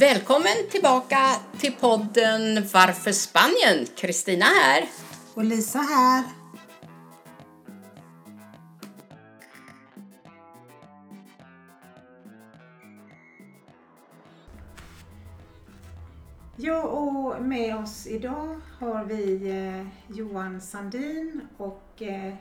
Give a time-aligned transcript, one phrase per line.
[0.00, 1.16] Välkommen tillbaka
[1.58, 3.86] till podden Varför Spanien?
[3.96, 4.84] Kristina här.
[5.34, 6.24] Och Lisa här.
[16.56, 22.34] Ja, och med oss idag har vi eh, Johan Sandin och eh,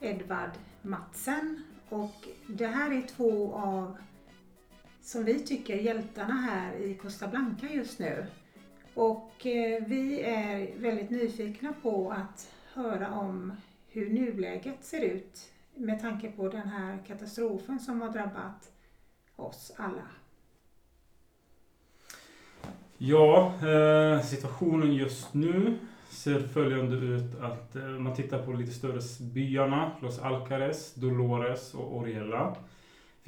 [0.00, 0.52] Edvard
[0.82, 1.62] Matsen.
[1.88, 3.98] Och det här är två av,
[5.08, 8.26] som vi tycker, hjältarna här i Costa Blanca just nu.
[8.94, 13.52] Och eh, vi är väldigt nyfikna på att höra om
[13.88, 18.72] hur nuläget ser ut med tanke på den här katastrofen som har drabbat
[19.36, 20.08] oss alla.
[22.98, 25.78] Ja, eh, situationen just nu
[26.10, 31.96] ser följande ut att eh, man tittar på lite större byarna, Los Alcares, Dolores och
[31.96, 32.56] Oriella.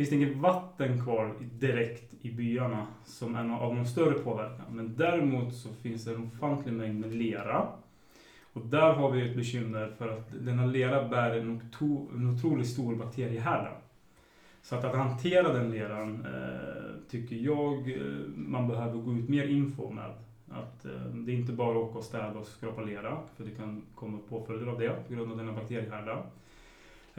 [0.01, 4.67] Finns det inget vatten kvar direkt i byarna som är av någon större påverkan.
[4.71, 7.67] Men däremot så finns det en ofantlig mängd med lera.
[8.53, 11.61] Och där har vi ett bekymmer för att denna lera bär en,
[12.15, 13.73] en otroligt stor bakteriehärda.
[14.63, 18.03] Så att, att hantera den leran eh, tycker jag eh,
[18.35, 20.11] man behöver gå ut mer info med.
[20.51, 23.51] Att eh, det är inte bara att åka och städa och skrapa lera, för det
[23.51, 26.23] kan komma påföljder av det på grund av denna bakteriehärda.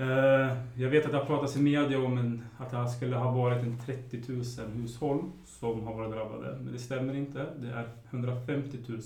[0.01, 3.31] Eh, jag vet att det har pratats i media om en, att det skulle ha
[3.31, 7.45] varit en 30 000 hushåll som har varit drabbade, men det stämmer inte.
[7.59, 9.01] Det är 150 000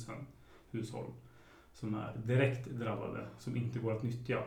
[0.72, 1.12] hushåll
[1.74, 4.44] som är direkt drabbade, som inte går att nyttja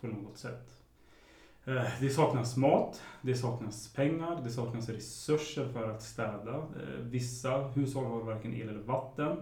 [0.00, 0.82] på något sätt.
[1.64, 6.54] Eh, det saknas mat, det saknas pengar, det saknas resurser för att städa.
[6.56, 9.36] Eh, vissa hushåll har varken el eller vatten.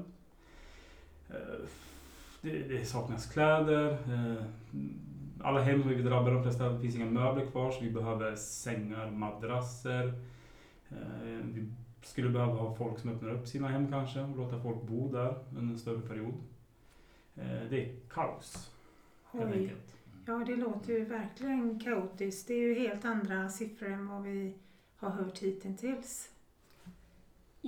[2.41, 3.99] Det, saknas kläder.
[5.47, 9.11] Alla hem vi drabbar, de flesta, det finns inga möbler kvar så vi behöver sängar,
[9.11, 10.13] madrasser.
[11.45, 15.13] Vi skulle behöva ha folk som öppnar upp sina hem kanske och låta folk bo
[15.13, 16.35] där under en större period.
[17.71, 18.71] Det är kaos,
[19.33, 19.97] helt enkelt.
[20.27, 22.49] Ja, det låter ju verkligen kaotiskt.
[22.49, 24.55] Det är ju helt andra siffror än vad vi
[24.97, 26.31] har hört hittills.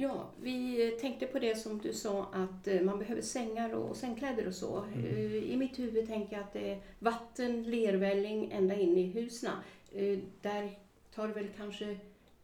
[0.01, 4.47] Ja, vi tänkte på det som du sa att eh, man behöver sängar och sängkläder
[4.47, 4.85] och så.
[4.95, 5.07] Mm.
[5.07, 9.53] Eh, I mitt huvud tänker jag att det är vatten, lervälling ända in i husen.
[9.93, 10.79] Eh, där
[11.15, 11.97] tar det väl kanske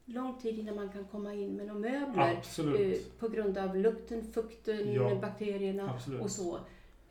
[0.04, 2.36] lång tid innan man kan komma in med några möbler.
[2.38, 3.18] Absolut.
[3.18, 5.14] På grund av lukten, fukten, ja.
[5.14, 6.20] bakterierna Absolut.
[6.20, 6.58] och så.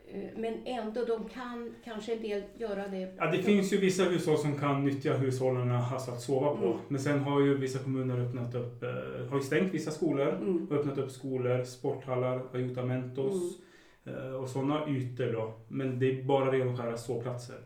[0.07, 3.13] Eh, men ändå, de kan kanske en del göra det.
[3.17, 6.65] Ja, det finns ju vissa hushåll som kan nyttja hushållen alltså att sova på.
[6.65, 6.77] Mm.
[6.87, 8.89] Men sen har ju vissa kommuner öppnat upp, eh,
[9.29, 10.29] har ju stängt vissa skolor.
[10.29, 10.67] Mm.
[10.67, 13.59] Och öppnat upp skolor, sporthallar, ayuntamentos
[14.05, 14.25] mm.
[14.25, 15.53] eh, och sådana ytor då.
[15.67, 17.57] Men det är bara ren och skära sovplatser.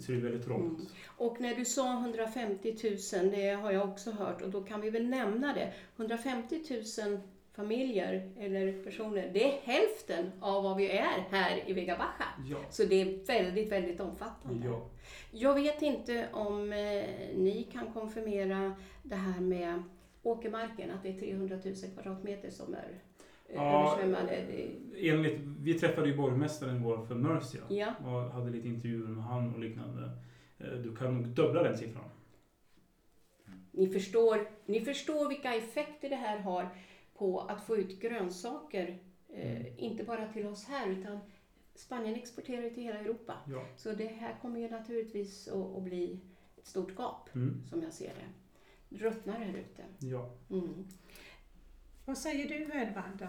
[0.00, 0.78] Så det är väldigt trångt.
[0.78, 0.90] Mm.
[1.16, 2.76] Och när du sa 150
[3.14, 5.72] 000, det har jag också hört och då kan vi väl nämna det.
[5.96, 6.62] 150
[7.06, 7.20] 000
[7.52, 9.30] familjer eller personer.
[9.32, 12.48] Det är hälften av vad vi är här i Vega Baja.
[12.50, 12.58] Ja.
[12.70, 14.66] Så det är väldigt, väldigt omfattande.
[14.66, 14.86] Ja.
[15.30, 17.04] Jag vet inte om eh,
[17.36, 19.82] ni kan konfirmera det här med
[20.22, 22.88] åkermarken, att det är 300 000 kvadratmeter som är
[23.48, 24.46] eh, ja, översvämmade.
[24.96, 27.94] Enligt, vi träffade ju borgmästaren igår för Mercia ja.
[28.04, 30.10] och hade lite intervjuer med han och liknande.
[30.58, 32.04] Eh, du kan nog dubbla den siffran.
[33.72, 36.68] Ni förstår, ni förstår vilka effekter det här har
[37.20, 38.98] på att få ut grönsaker,
[39.28, 39.72] eh, mm.
[39.76, 41.20] inte bara till oss här utan
[41.74, 43.36] Spanien exporterar ju till hela Europa.
[43.48, 43.64] Ja.
[43.76, 46.20] Så det här kommer ju naturligtvis att, att bli
[46.56, 47.62] ett stort gap, mm.
[47.68, 48.28] som jag ser det.
[48.88, 49.84] Det ruttnar här ute.
[49.98, 50.30] Ja.
[50.50, 50.88] Mm.
[52.04, 53.28] Vad säger du Edvard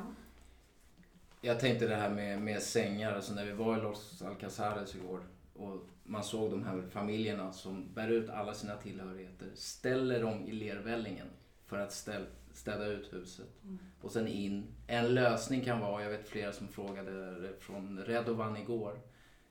[1.42, 5.24] Jag tänkte det här med, med sängar, alltså när vi var i Los Alcazares igår
[5.54, 10.52] och man såg de här familjerna som bär ut alla sina tillhörigheter, ställer dem i
[10.52, 11.28] lervällingen
[11.72, 13.80] för att ställa städa ut huset mm.
[14.02, 14.68] och sen in.
[14.88, 19.00] En lösning kan vara, jag vet flera som frågade från Redovan igår,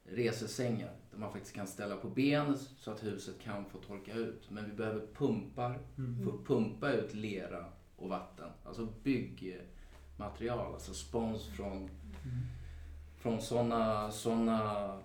[0.04, 4.50] resesängar där man faktiskt kan ställa på ben så att huset kan få torka ut.
[4.50, 6.25] Men vi behöver pumpar mm.
[6.25, 7.64] för att pumpa ut lera
[7.96, 8.49] och vatten.
[8.64, 11.90] Alltså byggmaterial, alltså spons från, mm.
[13.19, 14.99] från sådana såna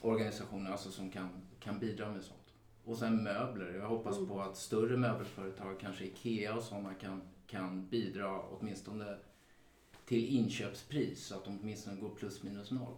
[0.00, 1.28] organisationer alltså som kan,
[1.60, 2.49] kan bidra med sånt.
[2.84, 3.74] Och sen möbler.
[3.74, 4.28] Jag hoppas mm.
[4.28, 9.16] på att större möbelföretag, kanske IKEA och sådana, kan, kan bidra åtminstone
[10.06, 12.94] till inköpspris så att de åtminstone går plus minus noll.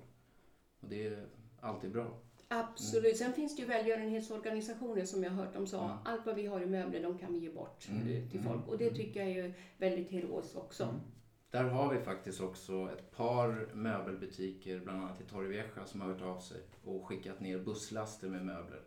[0.81, 1.26] Och det är
[1.61, 2.19] alltid bra.
[2.49, 3.05] Absolut.
[3.05, 3.17] Mm.
[3.17, 5.55] Sen finns det ju välgörenhetsorganisationer som jag hört.
[5.55, 5.96] De sa mm.
[6.05, 8.29] allt vad vi har i möbler de kan vi ge bort mm.
[8.31, 8.52] till mm.
[8.52, 8.69] folk.
[8.69, 10.84] Och det tycker jag är ju väldigt heroiskt också.
[10.84, 10.96] Mm.
[11.50, 16.23] Där har vi faktiskt också ett par möbelbutiker, bland annat i Torrevieja, som har hört
[16.23, 18.81] av sig och skickat ner busslaster med möbler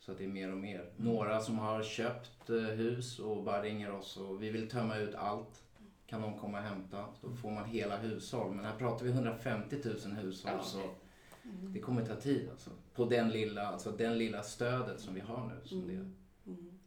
[0.00, 0.90] Så att det är mer och mer.
[0.96, 5.14] Några som har köpt eh, hus och bara ringer oss och vi vill tömma ut
[5.14, 5.62] allt.
[6.06, 7.04] Kan de komma och hämta?
[7.20, 8.54] Då får man hela hushåll.
[8.54, 10.62] Men här pratar vi 150 000 hushåll Ja.
[10.62, 10.80] så
[11.42, 12.70] det kommer ta tid alltså.
[12.94, 15.68] På den lilla, alltså den lilla stödet som vi har nu.
[15.68, 15.92] Som det.
[16.50, 16.78] Mm.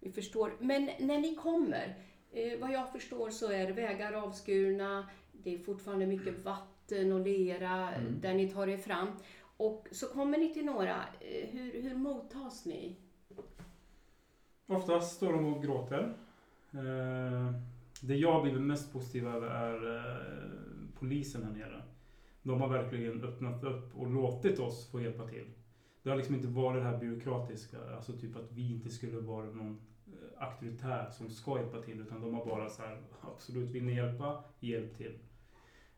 [0.00, 0.52] Vi förstår.
[0.60, 1.96] Men när ni kommer,
[2.32, 7.94] eh, vad jag förstår så är vägar avskurna, det är fortfarande mycket vatten och lera
[7.94, 8.20] Mm.
[8.20, 9.08] där ni tar er fram.
[9.56, 12.96] Och så kommer ni till några, eh, hur, hur mottas ni?
[14.66, 16.14] Oftast står de och gråter.
[16.72, 17.52] Eh,
[18.00, 21.82] det jag har blivit mest positiv över är eh, polisen här nere.
[22.42, 25.50] De har verkligen öppnat upp och låtit oss få hjälpa till.
[26.02, 29.46] Det har liksom inte varit det här byråkratiska, alltså typ att vi inte skulle vara
[29.46, 29.80] någon
[30.38, 34.44] auktoritär som ska hjälpa till, utan de har bara så här, absolut, vill ni hjälpa,
[34.60, 35.18] hjälp till.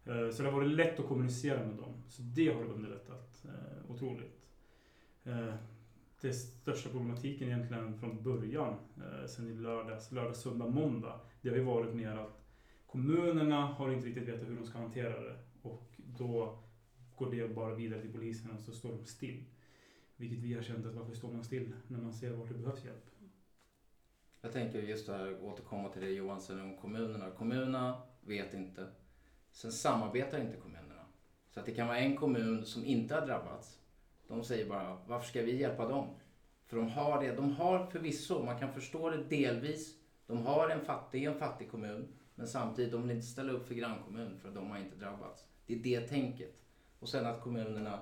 [0.04, 2.02] Eh, så det har varit lätt att kommunicera med dem.
[2.08, 4.40] Så det har underlättat eh, otroligt.
[5.24, 5.54] Eh,
[6.20, 8.76] det största problematiken egentligen från början,
[9.28, 12.44] sen i lördags, lördag, söndag, måndag, det har ju varit mer att
[12.86, 15.36] kommunerna har inte riktigt vetat hur de ska hantera det.
[15.62, 16.58] Och då
[17.16, 19.44] går det bara vidare till polisen och så står de still.
[20.16, 22.84] Vilket vi har känt att varför står man still när man ser vart det behövs
[22.84, 23.10] hjälp?
[24.40, 27.30] Jag tänker just det här, återkomma till det Johan säger om kommunerna.
[27.30, 28.86] Kommunerna vet inte.
[29.58, 31.02] Sen samarbetar inte kommunerna.
[31.50, 33.78] Så att det kan vara en kommun som inte har drabbats.
[34.28, 36.06] De säger bara, varför ska vi hjälpa dem?
[36.66, 37.32] För de har det.
[37.32, 39.94] De har förvisso, man kan förstå det delvis.
[40.26, 42.08] De har en fattig, en fattig kommun.
[42.34, 45.44] Men samtidigt, de vill inte ställa upp för grannkommun för de har inte drabbats.
[45.66, 46.62] Det är det tänket.
[46.98, 47.98] Och sen att kommunerna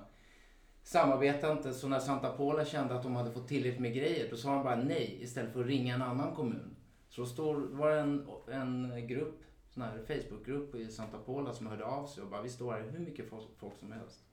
[0.83, 1.73] samarbetar inte.
[1.73, 4.63] Så när Santa Pola kände att de hade fått tillräckligt med grejer, då sa de
[4.63, 6.75] bara nej istället för att ringa en annan kommun.
[7.09, 9.43] Så då står, var det en, en grupp,
[9.77, 12.81] sån här Facebookgrupp i Santa Pola som hörde av sig och bara vi står här
[12.81, 14.23] hur mycket folk, folk som helst.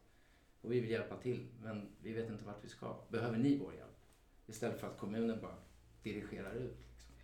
[0.60, 2.96] Och vi vill hjälpa till, men vi vet inte vart vi ska.
[3.08, 3.96] Behöver ni vår hjälp?
[4.46, 5.56] Istället för att kommunen bara
[6.02, 6.78] dirigerar ut.
[6.90, 7.14] Liksom.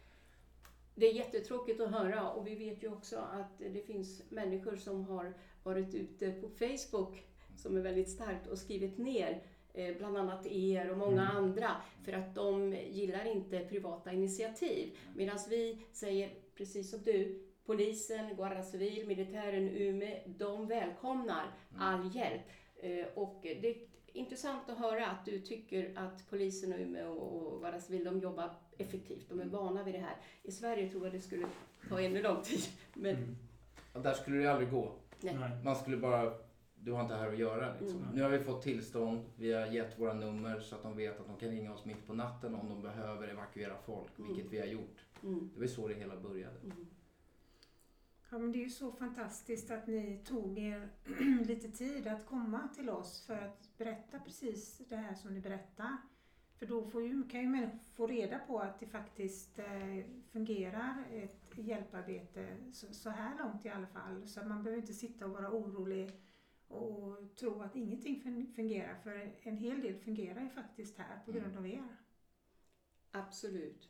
[0.94, 5.04] Det är jättetråkigt att höra och vi vet ju också att det finns människor som
[5.04, 7.26] har varit ute på Facebook
[7.56, 9.42] som är väldigt starkt och skrivit ner
[9.74, 11.36] eh, bland annat er och många Mm.
[11.36, 11.70] andra
[12.04, 14.98] för att de gillar inte privata initiativ.
[15.16, 21.44] Medan vi säger, precis som du, polisen, Guardia Civil, militären, UME, de välkomnar
[21.78, 22.42] all hjälp.
[22.76, 23.76] Eh, Och det är
[24.12, 28.50] intressant att höra att du tycker att polisen och Umeå och Guardia Civil, de jobbar
[28.78, 29.28] effektivt.
[29.28, 30.16] De är vana vid det här.
[30.42, 31.46] I Sverige tror jag det skulle
[31.88, 32.60] ta ännu lång tid.
[32.94, 34.02] Men Mm.
[34.02, 34.92] Där skulle det aldrig gå.
[35.20, 35.36] Nej.
[35.40, 35.50] Nej.
[35.64, 36.32] Man skulle bara,
[36.74, 37.98] du har inte här att göra liksom.
[38.02, 38.14] Mm.
[38.14, 41.26] Nu har vi fått tillstånd, vi har gett våra nummer så att de vet att
[41.26, 44.32] de kan ringa oss mitt på natten om de behöver evakuera folk, Mm.
[44.34, 44.96] vilket vi har gjort.
[45.22, 46.56] mm, Det var så det hela började.
[48.30, 48.32] Mm.
[48.32, 50.88] Ja, men det är ju så fantastiskt att ni tog er
[51.46, 55.96] lite tid att komma till oss för att berätta precis det här som ni berättar.
[56.58, 61.04] För då får ju, kan ju människor få reda på att det faktiskt eh, fungerar
[61.12, 64.28] ett hjälparbete så, så här långt i alla fall.
[64.28, 66.10] Så att man behöver inte sitta och vara orolig
[66.68, 68.94] och tro att ingenting fun- fungerar.
[68.94, 71.96] För en hel del fungerar ju faktiskt här på grund av er.
[73.10, 73.88] Absolut.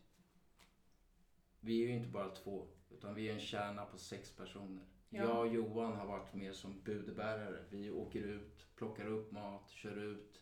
[1.60, 4.84] Vi är ju inte bara två, utan vi är en kärna på sex personer.
[5.08, 5.22] Ja.
[5.22, 7.64] Jag och Johan har varit med som budbärare.
[7.70, 10.40] Vi åker ut, plockar upp mat, kör ut,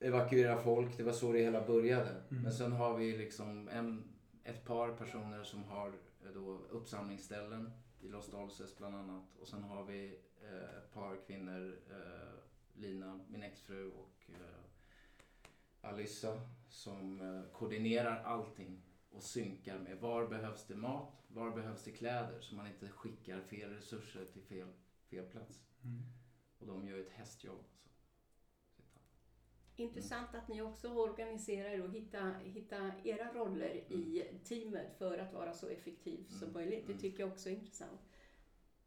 [0.00, 0.96] evakuerar folk.
[0.96, 2.10] Det var så det hela började.
[2.10, 2.42] Mm.
[2.42, 4.04] Men sen har vi liksom en,
[4.44, 9.36] ett par personer som har eh, då uppsamlingsställen i Los Dolces bland annat.
[9.40, 16.40] Och sen har vi eh, ett par kvinnor, eh, Lina, min exfru och eh, Alyssa
[16.68, 22.40] som eh, koordinerar allting och synkar med var behövs det mat, var behövs det kläder
[22.40, 24.68] så man inte skickar fel resurser till fel,
[25.10, 25.62] fel plats.
[25.84, 26.02] Mm.
[26.58, 27.64] Och de gör ett hästjobb.
[28.76, 28.98] Alltså.
[29.76, 35.32] Intressant att ni också organiserar er och hitta, hitta era roller i teamet för att
[35.32, 36.52] vara så effektiv som Mm.
[36.54, 36.86] möjligt.
[36.86, 37.00] Det Mm.
[37.00, 38.00] tycker jag också är intressant.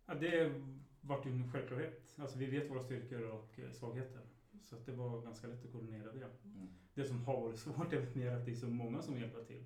[0.05, 0.61] Ja, det
[1.01, 2.15] vart ju en självklarhet.
[2.17, 4.21] Alltså, vi vet våra styrkor och eh, svagheter.
[4.61, 6.29] Så att det var ganska lätt att koordinera det.
[6.43, 6.67] Mm.
[6.93, 9.63] Det som har varit svårt är mer att det är så många som hjälper till.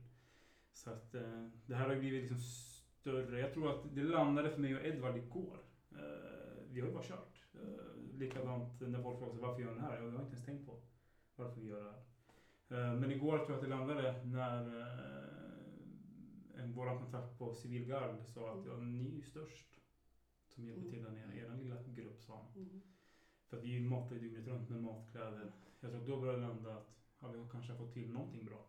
[0.77, 3.39] Så att eh, det här har blivit liksom större.
[3.39, 5.59] Jag tror att det landade för mig och Edvard igår.
[5.91, 5.97] Eh,
[6.69, 7.45] vi har ju bara kört.
[7.53, 9.95] Eh, likadant när folk frågar sig varför gör ni det här?
[9.95, 10.81] Jag har inte ens tänkt på
[11.35, 11.99] varför vi gör det här.
[12.69, 18.25] Eh, men igår tror jag att det landade när eh, en våran kontakt på Civilgard
[18.25, 19.79] sa att ja, ni är ju störst
[20.47, 21.37] som hjälper till där nere.
[21.37, 22.63] Er lilla grupp sa han.
[22.63, 22.81] Mm.
[23.47, 25.51] För att vi matar ju dygnet runt med matkläder.
[25.79, 28.45] Jag tror att då börjar det landa att ja, vi har kanske fått till någonting
[28.45, 28.67] bra.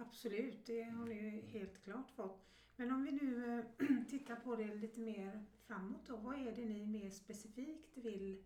[0.00, 2.46] Absolut, det har ni ju helt klart fått.
[2.76, 6.16] Men om vi nu eh, tittar på det lite mer framåt då.
[6.16, 8.44] Vad är det ni mer specifikt vill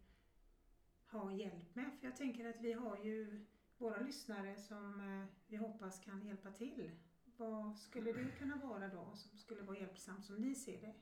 [1.07, 1.91] ha hjälp med?
[2.01, 3.45] För jag tänker att vi har ju
[3.79, 6.91] våra lyssnare som eh, vi hoppas kan hjälpa till.
[7.37, 10.95] Vad skulle det kunna vara då som skulle vara hjälpsamt som ni ser det?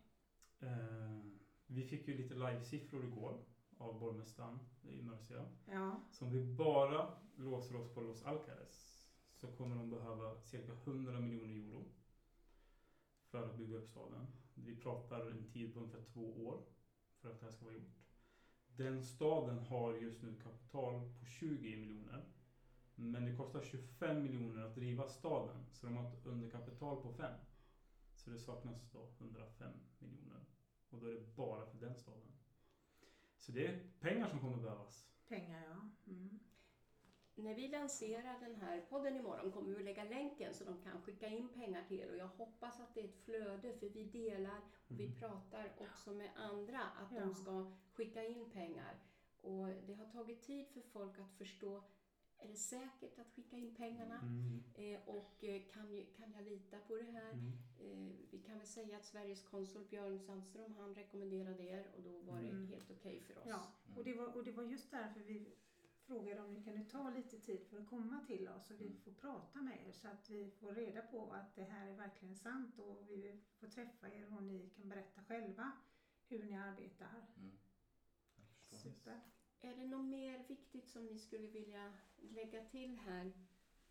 [0.67, 1.21] Eh,
[1.67, 3.45] vi fick ju lite live-siffror igår
[3.79, 5.47] av borgmästaren i Murcia.
[5.67, 8.92] Ja, Så om vi bara låser oss på Los Alcares
[9.43, 11.85] så kommer de behöva cirka 100 miljoner euro
[13.31, 14.27] för att bygga upp staden.
[14.55, 16.63] Vi pratar en tid på ungefär två år
[17.21, 17.99] för att det här ska vara gjort.
[18.67, 22.25] Den staden har just nu kapital på 20 miljoner.
[22.95, 27.33] Men det kostar 25 miljoner att driva staden, så de har ett underkapital på 5.
[28.15, 30.45] Så det saknas då 105 miljoner.
[30.91, 32.33] Och då är det bara för den staden.
[33.39, 35.09] Så det är pengar som kommer behövas.
[35.29, 36.13] pengar ja.
[36.13, 36.41] Mm.
[37.35, 41.03] När vi lanserar den här podden imorgon kommer vi att lägga länken så de kan
[41.03, 44.05] skicka in pengar till er och jag hoppas att det är ett flöde för vi
[44.05, 45.19] delar och vi Mm.
[45.19, 47.21] pratar också med andra att Ja.
[47.21, 48.95] de ska skicka in pengar.
[49.41, 51.83] Och det har tagit tid för folk att förstå,
[52.39, 54.21] är det säkert att skicka in pengarna?
[54.23, 54.63] Mm.
[54.75, 57.33] Eh, och eh, kan, kan jag lita på det här?
[57.33, 57.53] Mm.
[57.81, 62.19] Eh, vi kan väl säga att Sveriges konsul Björn Sandström, han rekommenderade er och då
[62.19, 62.67] var det Mm.
[62.67, 63.45] helt okej för oss.
[63.47, 65.53] Ja, och det, var, och det var just därför vi
[66.13, 69.01] frågade om ni kunde ta lite tid för att komma till oss och vi Mm.
[69.01, 72.37] får prata med er så att vi får reda på att det här är verkligen
[72.37, 75.73] sant och vi får träffa er och ni kan berätta själva
[76.29, 77.27] hur ni arbetar.
[77.37, 77.59] Mm.
[78.71, 79.21] Super.
[79.61, 83.33] Är det något mer viktigt som ni skulle vilja lägga till här?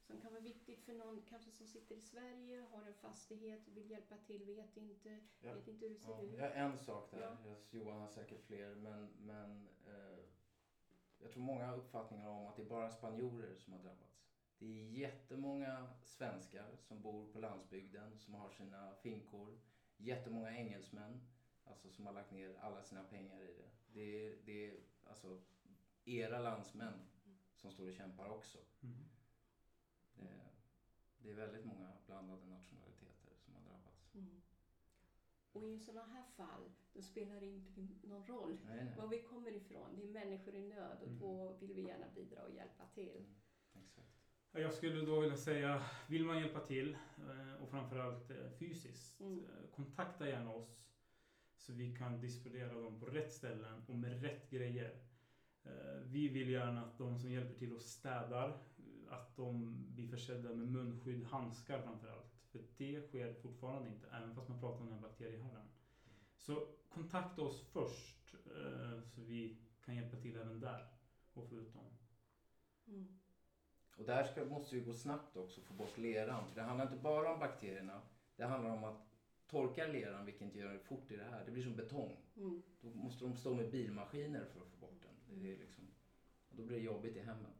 [0.01, 3.89] Som kan vara viktigt för någon kanske som sitter i Sverige, har en fastighet, vill
[3.91, 5.53] hjälpa till, vet inte, Ja.
[5.53, 6.33] vet inte hur det ser Ja, ut.
[6.33, 7.37] jag har en sak där.
[7.45, 7.55] Ja.
[7.71, 8.75] Johan har säkert fler.
[8.75, 10.20] Men, men eh,
[11.21, 14.27] jag tror många har uppfattningar om att det är bara spanjorer som har drabbats.
[14.59, 19.59] Det är jättemånga svenskar som bor på landsbygden som har sina finkor.
[19.97, 21.21] Jättemånga engelsmän
[21.65, 23.69] alltså, som har lagt ner alla sina pengar i det.
[23.93, 25.41] Det är, det är alltså
[26.05, 26.93] era landsmän
[27.55, 28.57] som står och kämpar också.
[28.81, 29.05] Mm.
[30.13, 30.29] Det,
[31.17, 34.15] det är väldigt många blandade nationaliteter som har drabbats.
[34.15, 34.41] Mm.
[35.51, 38.93] Och i sådana här fall, då spelar det inte någon roll Nej, nej.
[38.97, 39.95] var vi kommer ifrån.
[39.95, 41.19] Det är människor i nöd och Mm.
[41.19, 43.17] då vill vi gärna bidra och hjälpa till.
[43.17, 44.07] Mm, exakt.
[44.51, 49.19] Ja, Jag skulle då vilja säga, vill man hjälpa till eh, och framförallt eh, fysiskt,
[49.21, 49.39] Mm.
[49.39, 50.77] eh, kontakta gärna oss
[51.57, 54.99] så vi kan distribuera dem på rätt ställen och med rätt grejer.
[56.03, 58.63] Vi vill gärna att de som hjälper till och städar,
[59.09, 62.33] att de blir försedda med munskydd, handskar framförallt.
[62.51, 65.67] För det sker fortfarande inte, även fast man pratar om den här bakteriehärden.
[66.41, 70.87] Så kontakta oss först eh, så vi kan hjälpa till även där
[71.33, 71.85] och få ut dem.
[72.87, 73.19] Mm.
[73.95, 76.47] Och där ska, måste vi gå snabbt också få bort leran.
[76.47, 78.01] För det handlar inte bara om bakterierna.
[78.35, 79.07] Det handlar om att
[79.47, 81.45] torka leran, vilket gör det fort i det här.
[81.45, 82.17] Det blir som betong.
[82.35, 82.61] Mm.
[82.81, 85.41] Då måste de stå med bilmaskiner för att få bort den.
[85.41, 85.83] Det är liksom,
[86.49, 87.51] och då blir det jobbigt i hemmen.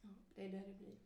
[0.00, 0.96] Ja, det är där det blir.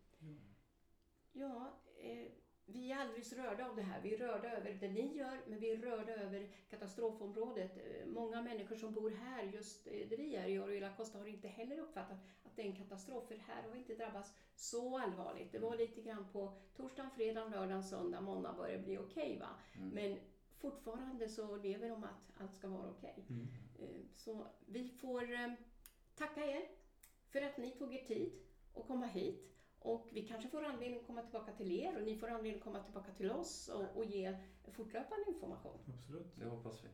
[1.32, 2.32] Ja, eh,
[2.66, 4.00] vi är alldeles rörda av det här.
[4.02, 7.76] Vi är rörda över det ni gör, men vi är rörda över katastrofområdet.
[7.76, 11.26] Eh, Många människor som bor här, just eh, där vi är i Oriola Costa, har
[11.26, 14.98] inte heller uppfattat att det är en katastrof, för här har vi inte drabbats så
[14.98, 15.52] allvarligt.
[15.52, 19.38] Det var lite grann på torsdagen, fredagen, lördagen, söndag, måndag börjar det bli okej.
[19.38, 19.48] va?
[19.76, 19.88] Mm.
[19.88, 20.18] Men
[20.58, 23.26] fortfarande så lever de att allt ska vara okej.
[23.30, 23.46] Mm.
[23.78, 25.56] Eh, Så vi får
[26.14, 26.68] tacka er
[27.30, 28.32] för att ni tog er tid
[28.74, 29.51] att komma hit.
[29.84, 32.64] Och vi kanske får anledning att komma tillbaka till er och ni får anledning att
[32.64, 34.36] komma tillbaka till oss och, och ge
[34.72, 35.78] fortlöpande information.
[35.94, 36.36] Absolut.
[36.36, 36.88] Det hoppas vi.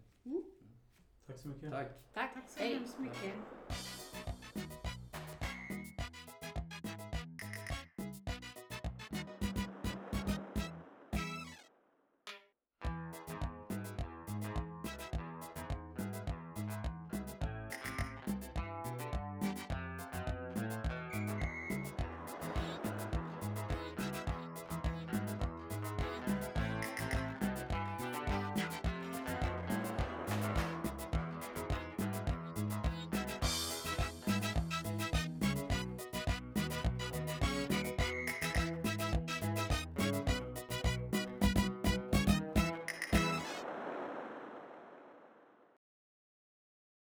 [1.27, 1.71] Tack så mycket.
[1.71, 1.89] Tack!
[2.15, 2.35] Tack!
[2.35, 2.75] Tack så Hej.
[2.75, 3.35] hemskt mycket.